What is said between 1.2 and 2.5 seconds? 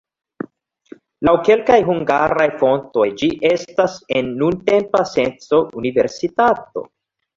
Laŭ kelkaj hungaraj